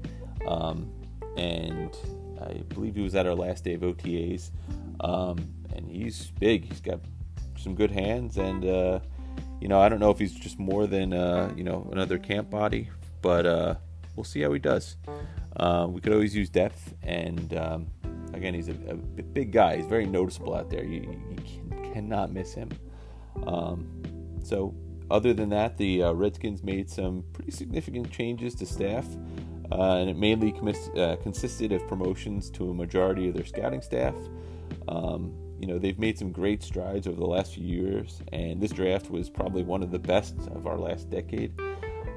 [0.47, 0.91] um,
[1.35, 1.97] and
[2.39, 4.51] I believe he was at our last day of OTAs.
[4.99, 5.39] Um,
[5.75, 6.65] and he's big.
[6.65, 6.99] He's got
[7.57, 8.99] some good hands, and uh,
[9.61, 12.49] you know I don't know if he's just more than uh, you know another camp
[12.49, 12.89] body,
[13.21, 13.75] but uh,
[14.15, 14.97] we'll see how he does.
[15.55, 17.87] Uh, we could always use depth, and um,
[18.33, 19.77] again, he's a, a, big guy.
[19.77, 20.83] He's very noticeable out there.
[20.83, 21.01] You,
[21.31, 22.69] you can, cannot miss him.
[23.45, 24.03] Um,
[24.43, 24.75] so
[25.09, 29.05] other than that, the uh, Redskins made some pretty significant changes to staff,
[29.71, 30.53] uh, and it mainly
[30.95, 34.15] uh, consisted of promotions to a majority of their scouting staff.
[34.87, 38.71] Um, you know, they've made some great strides over the last few years, and this
[38.71, 41.53] draft was probably one of the best of our last decade.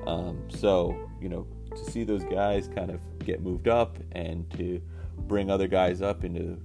[0.06, 4.80] Um, so, you know, to see those guys kind of get moved up and to
[5.26, 6.58] bring other guys up into,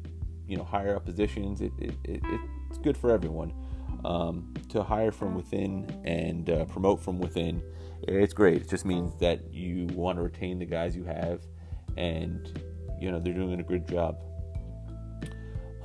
[0.47, 2.21] you know, higher up positions, it, it, it
[2.69, 3.53] it's good for everyone
[4.05, 7.61] um, to hire from within and uh, promote from within,
[8.07, 8.61] it's great.
[8.61, 11.41] It just means that you want to retain the guys you have,
[11.97, 12.61] and
[12.99, 14.17] you know they're doing a good job.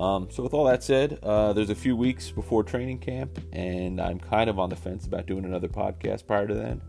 [0.01, 4.01] Um, so with all that said, uh, there's a few weeks before training camp, and
[4.01, 6.80] I'm kind of on the fence about doing another podcast prior to then.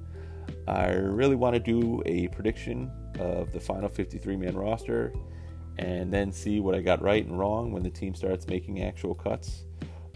[0.65, 2.89] I really want to do a prediction
[3.19, 5.13] of the final 53 man roster
[5.77, 9.13] and then see what I got right and wrong when the team starts making actual
[9.13, 9.65] cuts.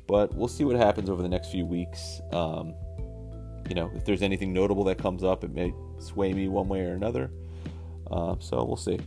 [0.07, 2.21] But we'll see what happens over the next few weeks.
[2.31, 2.73] Um,
[3.67, 6.81] you know, if there's anything notable that comes up, it may sway me one way
[6.81, 7.29] or another.
[8.09, 8.99] Uh, so we'll see.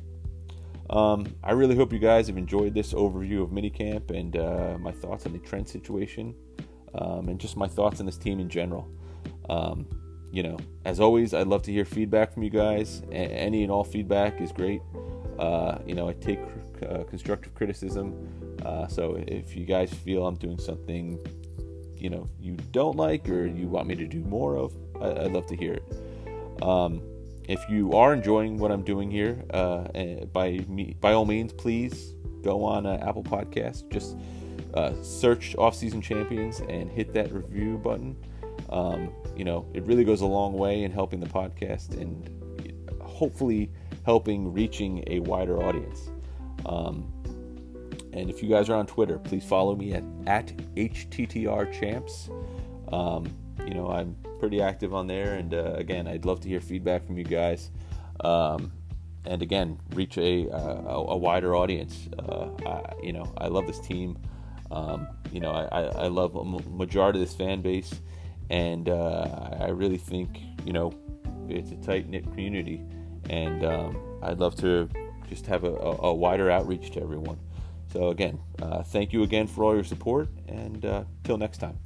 [0.91, 4.93] Um, I really hope you guys have enjoyed this overview of minicamp and uh, my
[4.93, 6.35] thoughts on the Trent situation
[6.95, 8.89] um, and just my thoughts on this team in general.
[9.51, 9.87] Um,
[10.31, 13.03] you know, as always, I'd love to hear feedback from you guys.
[13.11, 14.83] A- any and all feedback is great.
[15.39, 16.41] Uh, you know, I take
[16.89, 18.57] uh, constructive criticism.
[18.65, 21.19] Uh, so if you guys feel I'm doing something,
[21.97, 25.33] you know, you don't like or you want me to do more of, I- would
[25.33, 26.63] love to hear it.
[27.49, 31.51] If you are enjoying what I'm doing here, uh, eh, by me, by all means,
[31.55, 33.91] please go on uh, Apple Podcast.
[33.91, 34.19] Just
[34.75, 38.15] uh, search off-season champions and hit that review button.
[38.69, 42.29] Um, you know, it really goes a long way in helping the podcast and
[43.01, 43.71] hopefully
[44.05, 46.11] helping reaching a wider audience.
[46.67, 47.11] Um,
[48.13, 52.29] and if you guys are on Twitter, please follow me at, at HTTRChamps.
[52.93, 55.35] Um, you know, I'm pretty active on there.
[55.35, 57.71] And uh, again, I'd love to hear feedback from you guys.
[58.21, 58.73] Um,
[59.25, 62.09] and again, reach a, a, a wider audience.
[62.19, 64.19] Uh, I, you know, I love this team.
[64.71, 67.93] Um, you know, I, I love a majority of this fan base.
[68.51, 70.93] And uh, I really think, you know,
[71.49, 72.83] it's a tight knit community
[73.29, 74.89] and um, I'd love to
[75.29, 77.39] just have a, a, a, wider outreach to everyone.
[77.93, 81.79] So again, uh, thank you again for all your support, and uh, till next time.